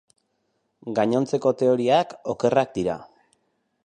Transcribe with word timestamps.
Gainontzeko 0.99 1.51
teoriak 1.59 2.15
okerrak 2.35 2.73
dira. 2.79 2.97